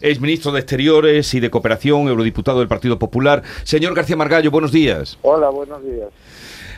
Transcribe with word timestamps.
es 0.00 0.20
ministro 0.20 0.52
de 0.52 0.60
Exteriores 0.60 1.32
y 1.34 1.40
de 1.40 1.50
Cooperación, 1.50 2.08
eurodiputado 2.08 2.58
del 2.58 2.68
Partido 2.68 2.98
Popular. 2.98 3.42
Señor 3.64 3.94
García 3.94 4.16
Margallo, 4.16 4.50
buenos 4.50 4.72
días. 4.72 5.18
Hola, 5.22 5.48
buenos 5.50 5.82
días. 5.84 6.08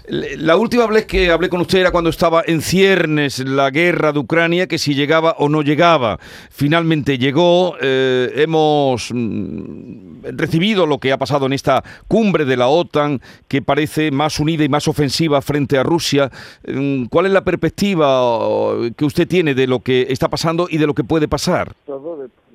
La 0.08 0.56
última 0.56 0.86
vez 0.86 1.04
que 1.04 1.32
hablé 1.32 1.48
con 1.48 1.60
usted 1.60 1.80
era 1.80 1.90
cuando 1.90 2.10
estaba 2.10 2.44
en 2.46 2.62
ciernes 2.62 3.40
la 3.40 3.70
guerra 3.70 4.12
de 4.12 4.20
Ucrania, 4.20 4.68
que 4.68 4.78
si 4.78 4.94
llegaba 4.94 5.34
o 5.38 5.48
no 5.48 5.62
llegaba. 5.62 6.20
Finalmente 6.50 7.18
llegó. 7.18 7.74
Eh, 7.80 8.32
hemos 8.36 9.10
mm, 9.12 10.26
recibido 10.36 10.86
lo 10.86 10.98
que 10.98 11.10
ha 11.10 11.18
pasado 11.18 11.46
en 11.46 11.54
esta 11.54 11.82
cumbre 12.06 12.44
de 12.44 12.56
la 12.56 12.68
OTAN, 12.68 13.20
que 13.48 13.62
parece 13.62 14.12
más 14.12 14.38
unida 14.38 14.62
y 14.62 14.68
más 14.68 14.86
ofensiva 14.86 15.42
frente 15.42 15.76
a 15.76 15.82
Rusia. 15.82 16.30
Mm, 16.68 17.06
¿Cuál 17.06 17.26
es 17.26 17.32
la 17.32 17.42
perspectiva 17.42 18.38
que 18.96 19.04
usted 19.04 19.26
tiene 19.26 19.54
de 19.54 19.66
lo 19.66 19.80
que 19.80 20.06
está 20.08 20.28
pasando 20.28 20.68
y 20.70 20.78
de 20.78 20.86
lo 20.86 20.94
que 20.94 21.02
puede 21.02 21.26
pasar? 21.26 21.74
Todo 21.84 22.16
depende 22.16 22.30
de 22.30 22.45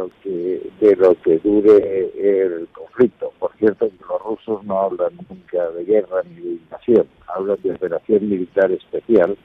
lo 0.00 0.10
que, 0.22 0.70
de 0.80 0.96
lo 0.96 1.14
que 1.20 1.38
dure 1.38 2.10
el 2.18 2.68
conflicto. 2.72 3.32
Por 3.38 3.52
cierto, 3.56 3.90
los 4.08 4.22
rusos 4.22 4.64
no 4.64 4.80
hablan 4.80 5.12
nunca 5.28 5.70
de 5.70 5.84
guerra 5.84 6.22
ni 6.24 6.40
de 6.40 6.50
invasión, 6.52 7.06
hablan 7.28 7.58
de 7.62 7.72
operación 7.72 8.28
militar 8.28 8.72
especial, 8.72 9.36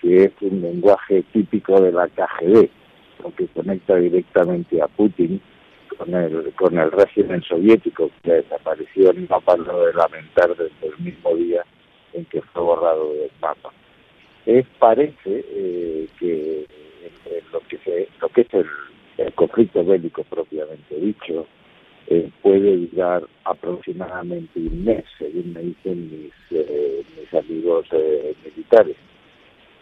que 0.00 0.24
es 0.24 0.32
un 0.40 0.60
lenguaje 0.60 1.24
típico 1.32 1.80
de 1.80 1.92
la 1.92 2.08
KGB, 2.08 2.68
lo 3.24 3.34
que 3.34 3.48
conecta 3.48 3.96
directamente 3.96 4.80
a 4.80 4.86
Putin 4.88 5.40
con 5.98 6.14
el, 6.14 6.52
con 6.54 6.78
el 6.78 6.90
régimen 6.92 7.42
soviético, 7.42 8.10
que 8.22 8.32
desapareció 8.32 9.12
no 9.12 9.40
parado 9.40 9.86
de 9.86 9.94
lamentar 9.94 10.50
desde 10.50 10.86
el 10.86 11.04
mismo 11.04 11.34
día 11.34 11.64
en 12.12 12.24
que 12.26 12.40
fue 12.42 12.62
borrado 12.62 13.12
del 13.12 13.30
mapa. 13.40 13.70
Es, 14.46 14.66
parece 14.78 15.44
eh, 15.48 16.08
que 16.18 16.66
lo 17.52 17.60
que, 17.68 17.78
se, 17.78 18.08
lo 18.20 18.28
que 18.30 18.40
es 18.42 18.54
el 18.54 18.66
conflicto 19.34 19.84
bélico 19.84 20.24
propiamente 20.24 20.94
dicho, 20.96 21.46
eh, 22.06 22.28
puede 22.42 22.76
durar 22.88 23.22
aproximadamente 23.44 24.58
un 24.58 24.84
mes, 24.84 25.04
según 25.18 25.52
me 25.52 25.60
dicen 25.60 26.10
mis, 26.10 26.32
eh, 26.50 27.04
mis 27.16 27.32
amigos 27.32 27.86
eh, 27.92 28.34
militares, 28.44 28.96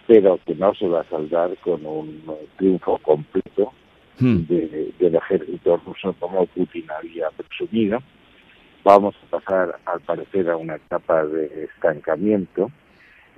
pero 0.06 0.39
que 0.45 0.55
no 0.55 0.75
se 0.75 0.89
va 0.89 1.00
a 1.00 1.08
saldar 1.08 1.56
con 1.58 1.86
un 1.86 2.22
triunfo 2.56 2.98
completo 2.98 3.72
hmm. 4.19 4.42
del 4.47 5.14
ejército 5.14 5.78
ruso 5.78 6.14
como 6.19 6.47
Putin 6.47 6.84
había 6.91 7.30
presumido. 7.30 7.98
Vamos 8.84 9.14
a 9.23 9.39
pasar, 9.39 9.78
al 9.86 10.00
parecer, 10.00 10.50
a 10.50 10.56
una 10.56 10.77
etapa 10.77 11.25
de 11.25 11.64
estancamiento 11.64 12.70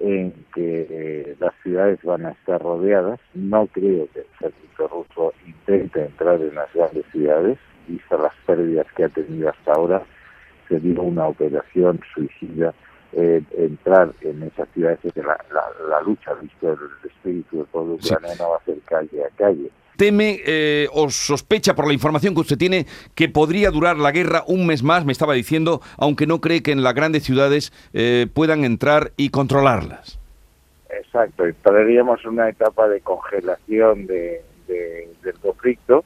en 0.01 0.33
que 0.55 1.37
las 1.39 1.55
ciudades 1.63 2.03
van 2.03 2.27
a 2.27 2.31
estar 2.31 2.61
rodeadas. 2.61 3.21
No 3.35 3.67
creo 3.67 4.09
que 4.13 4.21
el 4.21 4.27
ejército 4.35 4.89
ruso 4.89 5.35
intente 5.47 6.07
entrar 6.07 6.41
en 6.41 6.55
las 6.55 6.73
grandes 6.73 7.05
ciudades, 7.13 7.59
vista 7.87 8.17
las 8.17 8.35
pérdidas 8.47 8.87
que 8.97 9.05
ha 9.05 9.09
tenido 9.11 9.51
hasta 9.51 9.73
ahora, 9.73 10.03
sería 10.69 11.01
una 11.01 11.27
operación 11.27 12.01
suicida 12.15 12.73
eh, 13.13 13.43
entrar 13.57 14.13
en 14.23 14.43
esas 14.45 14.69
ciudades 14.71 15.01
que 15.01 15.23
la, 15.23 15.37
la, 15.89 16.01
lucha, 16.03 16.33
visto 16.35 16.73
el 16.73 16.79
espíritu 17.11 17.59
del 17.59 17.67
pueblo 17.67 17.95
ucraniano, 17.95 18.51
va 18.51 18.57
a 18.57 18.65
ser 18.65 18.79
calle 18.87 19.25
a 19.25 19.29
calle. 19.37 19.71
¿Teme 20.01 20.41
eh, 20.47 20.89
o 20.95 21.11
sospecha 21.11 21.75
por 21.75 21.87
la 21.87 21.93
información 21.93 22.33
que 22.33 22.41
usted 22.41 22.57
tiene 22.57 22.87
que 23.15 23.29
podría 23.29 23.71
durar 23.71 23.99
la 23.99 24.13
guerra 24.13 24.45
un 24.47 24.67
mes 24.67 24.83
más, 24.83 25.05
me 25.05 25.13
estaba 25.13 25.35
diciendo, 25.35 25.83
aunque 25.99 26.27
no 26.27 26.41
cree 26.41 26.63
que 26.63 26.73
en 26.73 26.83
las 26.83 26.95
grandes 26.95 27.23
ciudades 27.23 27.71
eh, 27.93 28.27
puedan 28.33 28.65
entrar 28.65 29.13
y 29.19 29.29
controlarlas? 29.29 30.19
Exacto, 30.89 31.45
entraríamos 31.45 32.19
en 32.25 32.31
una 32.31 32.49
etapa 32.49 32.89
de 32.89 33.03
congelación 33.03 34.07
de, 34.07 34.41
del 34.67 35.39
conflicto 35.43 36.03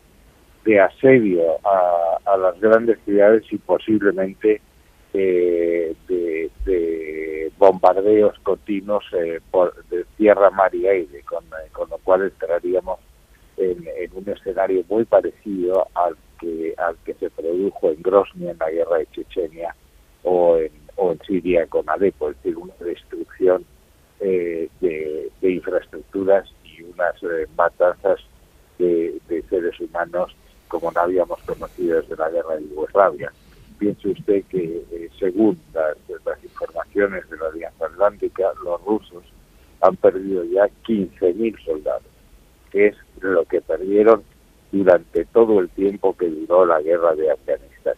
de 0.65 0.81
asedio 0.81 1.45
a, 1.65 2.37
las 2.37 2.59
grandes 2.59 2.99
ciudades 3.05 3.45
y 3.53 3.59
posiblemente 3.59 4.61
eh, 5.13 5.95
de, 6.09 6.51
bombardeos 7.59 8.37
continuos 8.41 9.05
eh, 9.13 9.41
por, 9.53 9.85
de 9.87 10.05
tierra, 10.17 10.51
mar 10.51 10.75
y 10.75 10.89
aire, 10.89 11.23
con, 11.23 11.45
eh, 11.45 11.71
con 11.71 11.89
lo 11.89 11.99
cual 11.99 12.23
entraríamos 12.23 12.99
en, 13.97 14.11
un 14.13 14.29
escenario 14.29 14.85
muy 14.89 15.05
parecido 15.05 15.89
al 15.95 16.17
que, 16.41 16.75
al 16.79 16.97
que 17.05 17.15
se 17.15 17.31
produjo 17.31 17.91
en 17.91 18.03
Grozny 18.03 18.49
en 18.49 18.59
la 18.59 18.71
guerra 18.71 18.99
de 18.99 19.07
Chechenia 19.13 19.75
o 20.23 20.57
en, 20.57 20.73
o 20.97 21.13
en 21.13 21.21
Siria 21.27 21.67
con 21.67 21.89
Alepo, 21.89 22.31
es 22.31 22.37
decir, 22.37 22.57
una 22.57 22.75
destrucción 22.81 23.65
de, 24.21 25.31
de, 25.41 25.51
infraestructuras 25.51 26.49
y 26.65 26.83
unas 26.83 27.15
matanzas 27.57 28.21
de, 28.79 29.21
seres 29.51 29.79
humanos 29.81 30.35
como 30.69 30.91
no 30.91 31.01
habíamos 31.01 31.41
conocido 31.43 32.01
desde 32.01 32.17
la 32.17 32.31
guerra 32.31 32.57
de 32.57 32.69
Yugoslavia. 32.69 33.33
Piense 33.79 34.09
usted 34.09 34.45
que, 34.49 34.85
eh, 34.91 35.11
según 35.19 35.61
las, 35.73 35.97
informaciones 36.43 37.29
de 37.29 37.37
la 37.37 37.47
Alianza 37.49 37.87
Atlántica, 37.87 38.53
los 38.65 38.83
rusos 38.85 39.25
han 39.81 39.97
perdido 39.97 40.45
ya 40.45 40.67
15.000 40.87 41.65
soldados, 41.65 42.03
es 42.75 42.97
lo 43.21 43.45
que 43.45 43.61
perdieron 43.61 44.23
durante 44.73 45.25
todo 45.27 45.61
el 45.61 45.69
tiempo 45.71 46.17
que 46.17 46.29
duró 46.29 46.67
la 46.67 46.81
guerra 46.83 47.15
de 47.15 47.31
Afganistán. 47.31 47.95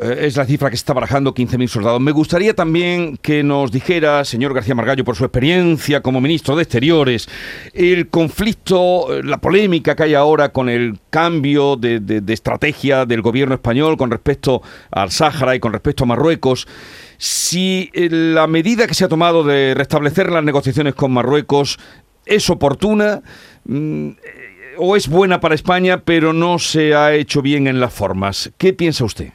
Eh, 0.00 0.26
es 0.26 0.36
la 0.36 0.46
cifra 0.46 0.70
que 0.70 0.76
está 0.76 0.94
barajando, 0.94 1.34
15.000 1.34 1.68
soldados. 1.68 2.00
Me 2.00 2.12
gustaría 2.12 2.54
también 2.54 3.18
que 3.18 3.42
nos 3.42 3.70
dijera, 3.70 4.24
señor 4.24 4.54
García 4.54 4.74
Margallo, 4.74 5.04
por 5.04 5.14
su 5.14 5.24
experiencia 5.24 6.00
como 6.00 6.22
ministro 6.22 6.56
de 6.56 6.62
Exteriores, 6.62 7.28
el 7.74 8.08
conflicto, 8.08 9.14
eh, 9.14 9.22
la 9.22 9.38
polémica 9.38 9.94
que 9.94 10.04
hay 10.04 10.14
ahora 10.14 10.52
con 10.52 10.70
el 10.70 10.98
cambio 11.10 11.76
de, 11.76 12.22
estrategia 12.28 13.04
del 13.04 13.20
gobierno 13.20 13.54
español 13.54 13.98
con 13.98 14.10
respecto 14.10 14.62
al 14.90 15.10
Sáhara 15.10 15.54
y 15.54 15.60
con 15.60 15.72
respecto 15.72 16.04
a 16.04 16.06
Marruecos. 16.06 16.66
Si 17.18 17.90
la 17.92 18.46
medida 18.46 18.86
que 18.86 18.94
se 18.94 19.04
ha 19.04 19.08
tomado 19.08 19.44
de 19.44 19.74
restablecer 19.74 20.30
las 20.30 20.42
negociaciones 20.42 20.94
con 20.94 21.12
Marruecos 21.12 21.78
es 22.26 22.50
oportuna 22.50 23.22
mm, 23.64 24.10
o 24.78 24.96
es 24.96 25.08
buena 25.08 25.40
para 25.40 25.54
España, 25.54 26.02
pero 26.04 26.32
no 26.32 26.58
se 26.58 26.94
ha 26.94 27.12
hecho 27.12 27.42
bien 27.42 27.66
en 27.66 27.80
las 27.80 27.92
formas. 27.92 28.52
¿Qué 28.56 28.72
piensa 28.72 29.04
usted? 29.04 29.32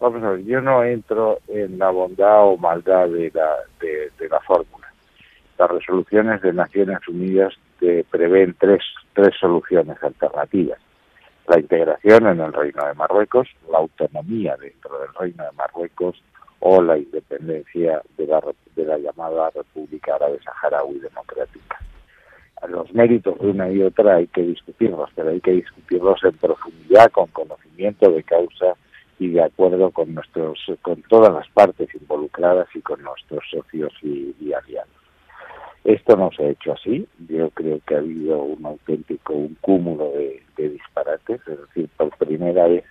Vamos 0.00 0.22
a 0.24 0.30
ver, 0.30 0.44
yo 0.44 0.60
no 0.60 0.82
entro 0.82 1.38
en 1.48 1.78
la 1.78 1.90
bondad 1.90 2.44
o 2.44 2.56
maldad 2.56 3.08
de 3.08 3.30
la, 3.32 3.54
de, 3.80 4.28
la 4.28 4.40
fórmula. 4.40 4.88
Las 5.58 5.70
resoluciones 5.70 6.42
de 6.42 6.52
Naciones 6.52 7.06
Unidas 7.06 7.54
prevén 8.10 8.56
tres, 8.58 8.82
tres 9.12 9.34
soluciones 9.38 10.02
alternativas. 10.02 10.78
La 11.46 11.58
integración 11.58 12.26
en 12.26 12.40
el 12.40 12.52
Reino 12.52 12.86
de 12.86 12.94
Marruecos, 12.94 13.48
la 13.70 13.78
autonomía 13.78 14.56
dentro 14.56 14.98
del 14.98 15.14
Reino 15.14 15.44
de 15.44 15.52
Marruecos 15.52 16.20
o 16.64 16.80
la 16.80 16.96
independencia 16.96 18.00
de 18.16 18.26
la, 18.26 18.40
de 18.76 18.84
la 18.84 18.96
llamada 18.96 19.50
República 19.50 20.14
Árabe 20.14 20.38
Saharaui 20.44 21.00
Democrática. 21.00 21.78
Los 22.68 22.94
méritos 22.94 23.36
de 23.40 23.48
una 23.48 23.68
y 23.68 23.82
otra 23.82 24.16
hay 24.16 24.28
que 24.28 24.42
discutirlos, 24.42 25.10
pero 25.16 25.30
hay 25.30 25.40
que 25.40 25.50
discutirlos 25.50 26.22
en 26.22 26.36
profundidad, 26.36 27.10
con 27.10 27.26
conocimiento 27.28 28.12
de 28.12 28.22
causa 28.22 28.76
y 29.18 29.30
de 29.30 29.42
acuerdo 29.42 29.90
con 29.90 30.14
nuestros 30.14 30.60
con 30.82 31.02
todas 31.02 31.34
las 31.34 31.48
partes 31.48 31.92
involucradas 32.00 32.68
y 32.74 32.80
con 32.80 33.02
nuestros 33.02 33.42
socios 33.50 33.92
y, 34.00 34.52
aliados. 34.52 34.88
Esto 35.82 36.16
no 36.16 36.30
se 36.30 36.44
ha 36.44 36.50
hecho 36.50 36.74
así. 36.74 37.08
Yo 37.28 37.50
creo 37.50 37.80
que 37.84 37.96
ha 37.96 37.98
habido 37.98 38.40
un 38.40 38.64
auténtico 38.64 39.32
un 39.32 39.56
cúmulo 39.60 40.12
de, 40.12 40.40
disparates. 40.56 41.40
Es 41.48 41.58
decir, 41.58 41.88
por 41.96 42.16
primera 42.18 42.68
vez 42.68 42.84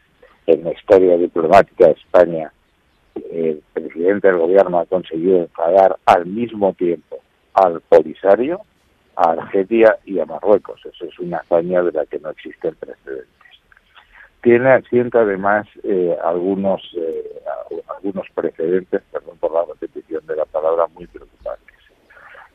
en 0.48 0.66
la 0.66 0.74
historia 0.74 1.18
diplomática 1.18 1.86
de 1.86 1.94
España, 1.94 2.52
el 3.16 3.62
presidente 3.74 4.28
del 4.28 4.38
gobierno 4.38 4.80
ha 4.80 4.86
conseguido 4.86 5.48
pagar 5.56 5.98
al 6.06 6.26
mismo 6.26 6.74
tiempo 6.74 7.18
al 7.54 7.82
Polisario, 7.82 8.62
a 9.16 9.32
Argelia 9.32 9.98
y 10.06 10.20
a 10.20 10.26
Marruecos. 10.26 10.82
Eso 10.86 11.06
es 11.06 11.20
una 11.20 11.38
hazaña 11.38 11.82
de 11.84 11.92
la 11.92 12.06
que 12.06 12.20
no 12.20 12.30
existen 12.30 12.76
precedentes 12.76 13.42
tiene 14.42 14.72
asiento 14.72 15.20
además 15.20 15.68
eh, 15.84 16.16
algunos 16.24 16.82
eh, 16.98 17.42
algunos 17.96 18.28
precedentes, 18.34 19.02
perdón 19.12 19.38
por 19.40 19.54
la 19.54 19.64
repetición 19.66 20.26
de 20.26 20.36
la 20.36 20.46
palabra, 20.46 20.88
muy 20.88 21.06
preocupantes. 21.08 21.78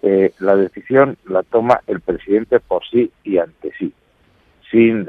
Eh, 0.03 0.33
la 0.41 0.57
decisión 0.57 1.17
la 1.27 1.43
toma 1.45 1.81
el 1.87 2.01
presidente 2.01 2.59
por 2.61 2.85
sí 2.89 3.11
y 3.23 3.39
ante 3.39 3.73
sí, 3.79 3.93
sin, 4.71 5.09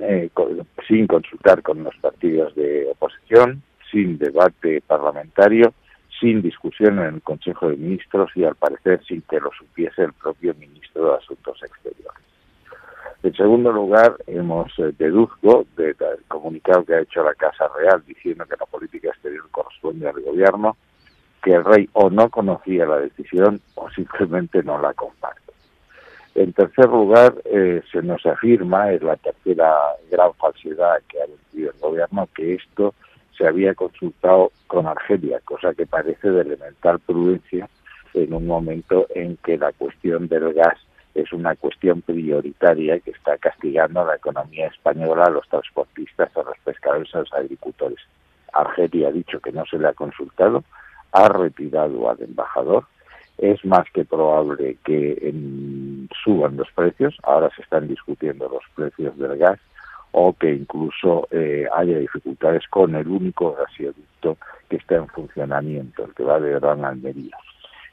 sin 0.88 1.08
consultar 1.08 1.64
con 1.64 1.84
los 1.84 1.96
partidos 1.98 2.54
de 2.56 2.88
oposición, 2.92 3.64
sin 3.92 4.18
debate 4.18 4.82
parlamentario, 4.82 5.74
sin 6.20 6.42
discusión 6.42 7.00
en 7.00 7.16
el 7.16 7.22
Consejo 7.22 7.70
de 7.70 7.78
Ministros 7.78 8.32
y 8.36 8.44
al 8.44 8.56
parecer 8.56 9.04
sin 9.06 9.22
que 9.22 9.40
lo 9.40 9.52
supiese 9.58 10.04
el 10.04 10.14
propio 10.14 10.54
ministro 10.56 11.12
de 11.12 11.18
Asuntos 11.18 11.62
Exteriores. 11.64 12.24
En 13.24 13.34
segundo 13.34 13.72
lugar, 13.72 14.16
hemos 14.28 14.72
eh, 14.80 14.94
deduzco 14.98 15.66
del 15.76 15.96
comunicado 16.28 16.86
que 16.86 16.96
ha 16.96 17.02
hecho 17.02 17.24
la 17.24 17.34
Casa 17.34 17.68
Real 17.78 18.04
diciendo 18.06 18.46
que 18.46 18.56
la 18.60 18.66
política 18.66 19.10
exterior 19.10 19.48
corresponde 19.52 20.08
al 20.08 20.22
gobierno, 20.22 20.78
que 21.44 21.54
el 21.54 21.66
rey 21.66 21.90
o 21.94 22.10
no 22.10 22.30
conocía 22.30 22.86
la 22.86 23.00
decisión 23.00 23.60
o 23.76 23.90
simplemente 23.90 24.64
no 24.64 24.80
la 24.80 24.94
comparte. 24.94 25.42
En 26.36 26.54
tercer 26.54 26.86
lugar, 26.86 27.34
eh, 27.46 27.82
se 27.92 28.04
nos 28.04 28.24
afirma, 28.26 28.92
es 28.92 29.02
la 29.02 29.16
tercera 29.16 29.74
gran 30.12 30.34
falsedad 30.36 31.02
que 31.10 31.20
ha 31.20 31.26
vendido 31.26 31.72
el 31.72 31.80
gobierno, 31.80 32.30
que 32.36 32.54
esto 32.54 32.94
se 33.38 33.48
había 33.48 33.74
consultado 33.76 34.52
con 34.68 34.88
Argelia, 34.88 35.40
cosa 35.46 35.74
que 35.74 35.86
parece 35.86 36.30
de 36.30 36.42
elemental 36.42 37.00
prudencia 37.00 37.70
en 38.14 38.34
un 38.34 38.48
momento 38.48 39.08
en 39.14 39.38
que 39.38 39.58
la 39.58 39.72
cuestión 39.74 40.28
del 40.28 40.54
gas 40.54 40.78
es 41.14 41.32
una 41.34 41.56
cuestión 41.56 42.02
prioritaria 42.02 43.00
que 43.00 43.12
está 43.12 43.38
castigando 43.38 44.02
a 44.02 44.06
la 44.06 44.16
economía 44.16 44.68
española, 44.68 45.26
a 45.26 45.30
los 45.30 45.48
transportistas, 45.50 46.36
a 46.36 46.44
los 46.44 46.58
pescadores, 46.64 47.14
a 47.16 47.20
los 47.20 47.34
agricultores. 47.34 48.00
Argelia 48.54 49.10
ha 49.10 49.12
dicho 49.12 49.40
que 49.40 49.52
no 49.52 49.66
se 49.66 49.78
le 49.78 49.88
ha 49.88 49.94
consultado, 49.94 50.64
ha 51.12 51.28
retirado 51.28 52.10
al 52.10 52.22
embajador. 52.22 52.86
Es 53.38 53.64
más 53.66 53.86
que 53.94 54.04
probable 54.04 54.78
que 54.84 55.34
suban 56.24 56.58
los 56.58 56.72
precios. 56.72 57.16
Ahora 57.24 57.52
se 57.56 57.62
están 57.62 57.88
discutiendo 57.88 58.50
los 58.50 58.64
precios 58.76 59.18
del 59.18 59.38
gas 59.38 59.60
o 60.20 60.34
que 60.34 60.52
incluso 60.52 61.28
eh, 61.30 61.68
haya 61.72 62.00
dificultades 62.00 62.68
con 62.70 62.96
el 62.96 63.08
único 63.08 63.54
gasoducto 63.54 64.38
que 64.68 64.78
está 64.78 64.96
en 64.96 65.08
funcionamiento, 65.10 66.06
el 66.06 66.16
que 66.16 66.24
va 66.24 66.40
de 66.40 66.60
Gran 66.60 66.84
Almería. 66.84 67.38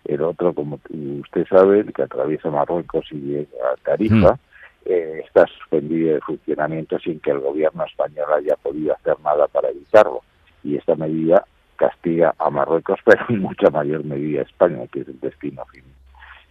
El 0.04 0.22
otro, 0.22 0.54
como 0.54 0.80
usted 1.20 1.46
sabe, 1.46 1.80
el 1.80 1.92
que 1.92 2.02
atraviesa 2.02 2.48
Marruecos 2.48 3.04
y 3.10 3.16
llega 3.16 3.58
a 3.70 3.76
Tarifa, 3.76 4.32
mm. 4.32 4.38
eh, 4.86 5.22
está 5.26 5.46
suspendido 5.48 6.14
de 6.14 6.20
funcionamiento 6.22 6.98
sin 6.98 7.20
que 7.20 7.30
el 7.30 7.40
gobierno 7.40 7.84
español 7.84 8.32
haya 8.34 8.56
podido 8.56 8.94
hacer 8.94 9.20
nada 9.22 9.46
para 9.46 9.68
evitarlo. 9.68 10.22
Y 10.62 10.76
esta 10.76 10.94
medida 10.94 11.44
castiga 11.76 12.34
a 12.38 12.48
Marruecos, 12.48 13.00
pero 13.04 13.22
en 13.28 13.40
mucha 13.40 13.68
mayor 13.68 14.02
medida 14.02 14.40
a 14.40 14.44
España, 14.44 14.86
que 14.90 15.00
es 15.00 15.08
el 15.08 15.20
destino 15.20 15.62
fin 15.66 15.84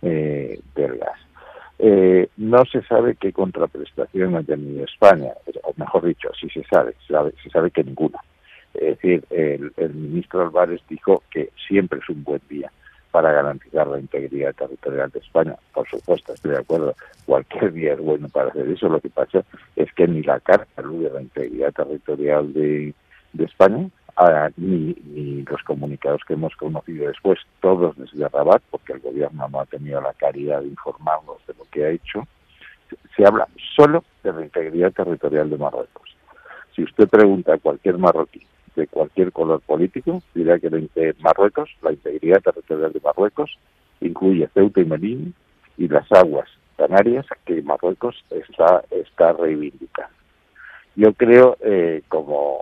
eh, 0.04 0.60
del 0.76 1.00
gas. 1.00 1.20
Eh, 1.80 2.30
no 2.38 2.64
se 2.66 2.82
sabe 2.84 3.16
qué 3.16 3.34
contraprestación 3.34 4.36
ha 4.36 4.44
tenido 4.44 4.86
España, 4.86 5.34
o 5.64 5.74
mejor 5.78 6.06
dicho, 6.06 6.30
sí 6.40 6.48
se 6.50 6.64
sabe, 6.64 6.96
se 7.08 7.50
sabe, 7.50 7.72
que 7.72 7.84
ninguna. 7.84 8.20
Es 8.74 8.98
decir, 8.98 9.24
el, 9.30 9.72
el 9.78 9.94
ministro 9.94 10.42
Álvarez 10.42 10.82
dijo 10.90 11.24
que 11.30 11.50
siempre 11.68 12.00
es 12.00 12.10
un 12.10 12.24
buen 12.24 12.42
día 12.50 12.72
para 13.14 13.32
garantizar 13.32 13.86
la 13.86 14.00
integridad 14.00 14.56
territorial 14.56 15.12
de 15.12 15.20
España. 15.20 15.56
Por 15.72 15.88
supuesto, 15.88 16.34
estoy 16.34 16.50
de 16.50 16.58
acuerdo, 16.58 16.96
cualquier 17.28 17.72
día 17.72 17.94
es 17.94 18.00
bueno 18.00 18.28
para 18.28 18.50
hacer 18.50 18.68
eso. 18.68 18.90
Lo 18.90 19.00
que 19.00 19.10
pasa 19.10 19.44
es 19.76 19.94
que 19.94 20.08
ni 20.08 20.24
la 20.24 20.40
Carta 20.40 20.66
a 20.78 20.82
la 20.82 21.22
integridad 21.22 21.72
territorial 21.74 22.52
de, 22.54 22.92
España, 23.38 23.88
ni, 24.58 24.96
ni, 25.06 25.42
los 25.44 25.62
comunicados 25.64 26.22
que 26.28 26.34
hemos 26.34 26.56
conocido 26.56 27.08
después, 27.08 27.40
todos 27.62 27.98
desde 27.98 28.28
Rabat, 28.28 28.62
porque 28.70 28.94
el 28.94 29.00
gobierno 29.00 29.48
no 29.50 29.60
ha 29.60 29.66
tenido 29.66 30.02
la 30.02 30.14
caridad 30.14 30.62
de 30.62 30.68
informarnos 30.68 31.38
de 31.48 31.54
lo 31.58 31.66
que 31.72 31.86
ha 31.86 31.90
hecho, 31.90 32.28
se 33.16 33.26
habla 33.26 33.48
solo 33.76 34.04
de 34.24 34.34
la 34.34 34.42
integridad 34.44 34.92
territorial 34.92 35.50
de 35.50 35.58
Marruecos. 35.58 36.16
Si 36.76 36.84
usted 36.84 37.08
pregunta 37.08 37.54
a 37.54 37.58
cualquier 37.58 37.98
marroquí 37.98 38.46
de 38.76 38.88
cualquier 38.88 39.32
color 39.32 39.62
político, 39.62 40.22
dirá 40.34 40.60
que 40.60 40.70
Marruecos, 41.20 41.70
la 41.82 41.92
integridad 41.92 42.42
territorial 42.42 42.92
de 42.92 43.02
Marruecos, 43.02 43.58
incluye 44.02 44.50
Ceuta 44.54 44.82
y 44.82 44.86
Melilla 44.86 45.32
y 45.78 45.88
las 45.88 46.12
aguas 46.12 46.50
canarias 46.78 47.26
que 47.46 47.62
Marruecos 47.62 48.24
está, 48.32 48.84
está 48.90 49.34
reivindicando. 49.34 50.14
Yo 50.96 51.14
creo, 51.14 51.58
eh, 51.62 52.02
como, 52.08 52.60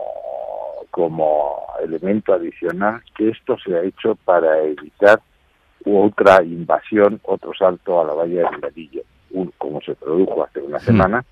como 0.90 1.68
elemento 1.84 2.34
adicional, 2.34 3.02
que 3.16 3.30
esto 3.30 3.58
se 3.58 3.76
ha 3.76 3.84
hecho 3.84 4.16
para 4.16 4.62
evitar 4.64 5.22
otra 5.86 6.44
invasión, 6.44 7.20
otro 7.24 7.54
salto 7.58 8.02
a 8.02 8.06
la 8.06 8.14
valla 8.14 8.50
de 8.50 8.58
Melilla, 8.58 9.02
como 9.58 9.82
se 9.82 9.96
produjo 9.96 10.44
hace 10.44 10.62
una 10.62 10.78
hmm. 10.78 10.82
semana, 10.82 11.26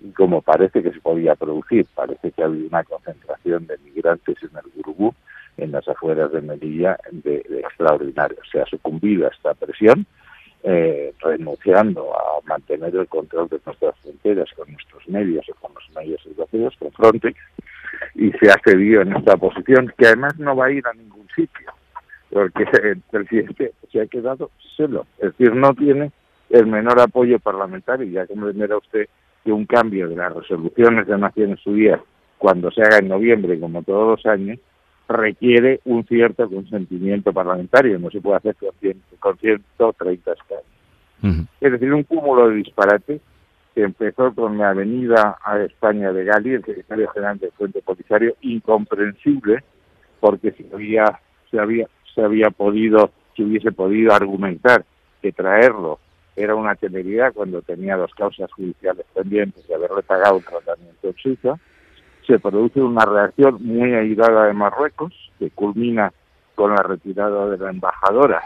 y 0.00 0.10
como 0.10 0.42
parece 0.42 0.82
que 0.82 0.92
se 0.92 1.00
podía 1.00 1.34
producir, 1.34 1.86
parece 1.94 2.32
que 2.32 2.42
ha 2.42 2.46
habido 2.46 2.66
una 2.68 2.82
concentración 2.84 3.66
de 3.66 3.78
migrantes 3.78 4.36
en 4.42 4.50
el 4.56 4.72
Gurubú, 4.74 5.14
en 5.56 5.70
las 5.70 5.86
afueras 5.86 6.32
de 6.32 6.40
Melilla, 6.40 6.98
de, 7.10 7.36
extraordinario. 7.62 8.38
Se 8.50 8.60
ha 8.60 8.66
sucumbido 8.66 9.26
a 9.26 9.30
esta 9.30 9.54
presión, 9.54 10.06
eh, 10.64 11.12
renunciando 11.20 12.14
a 12.16 12.40
mantener 12.44 12.94
el 12.96 13.06
control 13.06 13.48
de 13.48 13.60
nuestras 13.64 13.96
fronteras 14.00 14.48
con 14.56 14.70
nuestros 14.72 15.08
medios 15.08 15.46
o 15.48 15.54
con 15.54 15.74
los 15.74 15.90
medios 15.94 16.24
europeos, 16.26 16.74
con 16.78 16.90
Frontex, 16.92 17.38
y 18.14 18.30
se 18.32 18.50
ha 18.50 18.60
cedido 18.64 19.02
en 19.02 19.16
esta 19.16 19.36
posición, 19.36 19.92
que 19.96 20.06
además 20.06 20.38
no 20.38 20.56
va 20.56 20.66
a 20.66 20.70
ir 20.70 20.86
a 20.86 20.92
ningún 20.92 21.26
sitio, 21.34 21.72
porque 22.30 22.64
el 22.82 23.00
presidente 23.10 23.72
se 23.90 24.00
ha 24.00 24.06
quedado 24.06 24.50
solo, 24.76 25.06
es 25.18 25.36
decir, 25.36 25.54
no 25.54 25.74
tiene 25.74 26.12
el 26.50 26.66
menor 26.66 27.00
apoyo 27.00 27.38
parlamentario, 27.38 28.06
ya 28.06 28.26
comprenderá 28.26 28.76
usted 28.76 29.08
que 29.44 29.52
un 29.52 29.66
cambio 29.66 30.08
de 30.08 30.16
las 30.16 30.34
resoluciones 30.34 31.06
de 31.06 31.18
Naciones 31.18 31.66
Unidas, 31.66 32.00
cuando 32.38 32.70
se 32.70 32.82
haga 32.82 32.98
en 32.98 33.08
noviembre, 33.08 33.58
como 33.58 33.82
todos 33.82 34.18
los 34.18 34.26
años, 34.26 34.58
requiere 35.08 35.80
un 35.84 36.04
cierto 36.04 36.48
consentimiento 36.48 37.32
parlamentario, 37.32 37.98
no 37.98 38.10
se 38.10 38.20
puede 38.20 38.36
hacer 38.36 38.56
con, 39.18 39.38
130 39.38 40.32
escaños. 40.32 41.46
Es 41.60 41.72
decir, 41.72 41.92
un 41.92 42.02
cúmulo 42.02 42.48
de 42.48 42.56
disparates 42.56 43.20
que 43.74 43.82
empezó 43.82 44.34
con 44.34 44.58
la 44.58 44.70
avenida 44.70 45.38
a 45.42 45.60
España 45.60 46.12
de 46.12 46.24
Gali, 46.24 46.54
el 46.54 46.64
secretario 46.64 47.08
general 47.10 47.38
del 47.38 47.52
Fuente 47.52 47.80
Polisario, 47.82 48.36
incomprensible, 48.42 49.64
porque 50.20 50.52
si 50.52 50.66
había, 50.72 51.20
se 51.50 51.58
había, 51.58 51.86
se 52.14 52.22
había 52.22 52.50
podido, 52.50 53.10
si 53.34 53.44
hubiese 53.44 53.72
podido 53.72 54.12
argumentar 54.12 54.84
que 55.20 55.32
traerlo 55.32 55.98
era 56.36 56.54
una 56.54 56.74
temeridad 56.74 57.32
cuando 57.32 57.62
tenía 57.62 57.96
dos 57.96 58.12
causas 58.14 58.50
judiciales 58.52 59.04
pendientes 59.14 59.66
de 59.68 59.74
haberle 59.74 60.02
pagado 60.02 60.36
un 60.36 60.42
tratamiento 60.42 61.08
en 61.08 61.14
Suiza. 61.16 61.54
Se 62.26 62.38
produce 62.38 62.80
una 62.80 63.04
reacción 63.04 63.58
muy 63.60 63.92
airada 63.92 64.46
de 64.46 64.52
Marruecos, 64.52 65.12
que 65.38 65.50
culmina 65.50 66.12
con 66.54 66.74
la 66.74 66.82
retirada 66.82 67.48
de 67.48 67.58
la 67.58 67.70
embajadora 67.70 68.42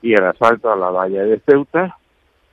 y 0.00 0.14
el 0.14 0.24
asalto 0.24 0.72
a 0.72 0.76
la 0.76 0.90
valla 0.90 1.22
de 1.22 1.38
Ceuta. 1.40 1.96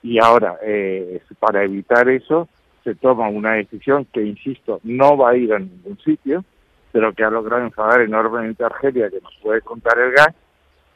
Y 0.01 0.19
ahora, 0.19 0.57
eh, 0.63 1.21
para 1.39 1.63
evitar 1.63 2.07
eso, 2.09 2.47
se 2.83 2.95
toma 2.95 3.27
una 3.29 3.53
decisión 3.53 4.05
que, 4.05 4.23
insisto, 4.23 4.79
no 4.83 5.17
va 5.17 5.31
a 5.31 5.37
ir 5.37 5.53
a 5.53 5.59
ningún 5.59 5.97
sitio, 5.99 6.43
pero 6.91 7.13
que 7.13 7.23
ha 7.23 7.29
logrado 7.29 7.63
enfadar 7.63 8.01
enormemente 8.01 8.63
a 8.63 8.67
Argelia, 8.67 9.09
que 9.09 9.21
nos 9.21 9.35
puede 9.41 9.61
contar 9.61 9.99
el 9.99 10.11
gas, 10.11 10.33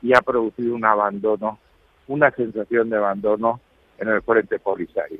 y 0.01 0.13
ha 0.13 0.21
producido 0.21 0.75
un 0.75 0.85
abandono 0.85 1.59
una 2.07 2.31
sensación 2.31 2.89
de 2.89 2.97
abandono 2.97 3.59
en 3.97 4.09
el 4.09 4.21
Frente 4.21 4.59
Polisario. 4.59 5.19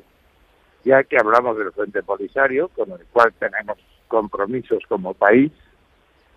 Ya 0.84 1.02
que 1.04 1.16
hablamos 1.18 1.56
del 1.56 1.72
Frente 1.72 2.02
Polisario, 2.02 2.68
con 2.68 2.90
el 2.92 3.04
cual 3.12 3.32
tenemos 3.38 3.78
compromisos 4.08 4.82
como 4.88 5.14
país, 5.14 5.50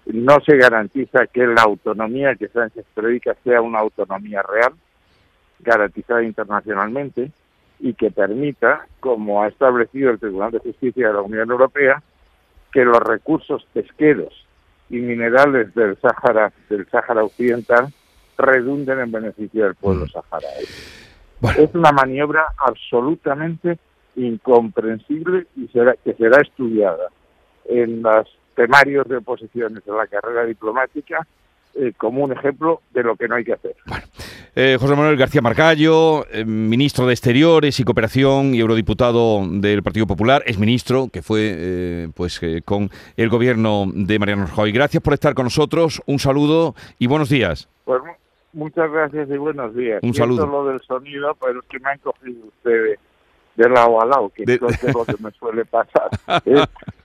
no 0.06 0.40
se 0.46 0.56
garantiza 0.56 1.28
que 1.28 1.46
la 1.46 1.64
autonomía 1.64 2.36
que 2.36 2.48
Sánchez 2.48 2.86
predica 2.94 3.36
sea 3.44 3.62
una 3.62 3.80
autonomía 3.80 4.42
real, 4.42 4.74
garantizada 5.60 6.24
internacionalmente, 6.24 7.32
y 7.80 7.94
que 7.94 8.12
permita, 8.12 8.88
como 9.00 9.44
ha 9.44 9.48
establecido 9.48 10.10
el 10.10 10.20
Tribunal 10.20 10.52
de 10.52 10.60
Justicia 10.60 11.08
de 11.08 11.14
la 11.14 11.22
Unión 11.22 11.50
Europea, 11.50 12.02
que 12.72 12.84
los 12.84 13.00
recursos 13.00 13.66
pesqueros 13.74 14.46
y 14.90 14.98
minerales 14.98 15.74
del 15.76 15.98
Sáhara, 15.98 16.52
del 16.70 16.88
Sáhara 16.90 17.24
Occidental, 17.24 17.94
redunden 18.38 19.00
en 19.00 19.12
beneficio 19.12 19.66
del 19.66 19.76
pueblo 19.76 20.06
mm. 20.06 20.10
saharaui. 20.10 20.66
Es 21.58 21.76
una 21.76 21.92
maniobra 21.92 22.46
absolutamente 22.58 23.78
incomprensible 24.16 25.48
y 25.56 25.68
será, 25.68 25.96
que 26.04 26.14
será 26.14 26.42
estudiada 26.42 27.10
en 27.66 28.02
los 28.02 28.28
temarios 28.56 29.08
de 29.08 29.18
oposiciones 29.18 29.86
de 29.86 29.92
la 29.92 30.08
carrera 30.08 30.46
diplomática 30.46 31.28
eh, 31.78 31.94
como 31.98 32.24
un 32.24 32.32
ejemplo 32.32 32.82
de 32.92 33.04
lo 33.04 33.16
que 33.16 33.28
no 33.28 33.36
hay 33.36 33.44
que 33.44 33.54
hacer. 33.54 33.76
Eh, 34.56 34.78
José 34.80 34.96
Manuel 34.96 35.18
García 35.18 35.42
Margallo, 35.42 36.26
eh, 36.32 36.44
ministro 36.44 37.06
de 37.06 37.14
Exteriores 37.14 37.80
y 37.80 37.84
Cooperación 37.84 38.56
y 38.56 38.60
eurodiputado 38.60 39.46
del 39.48 39.84
Partido 39.84 40.08
Popular, 40.08 40.44
es 40.46 40.58
ministro 40.58 41.10
que 41.12 41.22
fue 41.22 42.10
pues 42.16 42.42
con 42.66 42.90
el 43.16 43.30
gobierno 43.30 43.86
de 43.94 44.20
Mariano 44.20 44.48
Rajoy. 44.48 44.72
Gracias 44.72 45.04
por 45.04 45.14
estar 45.14 45.34
con 45.34 45.46
nosotros, 45.46 46.02
un 46.06 46.20
saludo 46.20 46.76
y 46.98 47.08
buenos 47.08 47.30
días. 47.30 47.70
Pues 47.86 48.02
Muchas 48.54 48.92
gracias 48.92 49.30
y 49.30 49.38
buenos 49.38 49.76
días. 49.76 50.00
Un 50.02 50.16
saludo. 50.16 50.48
lo 50.48 50.66
del 50.66 50.82
sonido, 50.82 51.36
pero 51.40 51.60
es 51.60 51.66
que 51.68 51.80
me 51.80 51.92
han 51.92 52.00
cogido 52.00 52.48
ustedes 52.48 52.98
de 53.56 53.70
lado 53.70 54.02
a 54.02 54.06
lado, 54.06 54.30
que 54.30 54.44
es 54.44 54.62
lo 54.62 55.06
que 55.06 55.16
me 55.20 55.30
suele 55.32 55.64
pasar. 55.66 56.10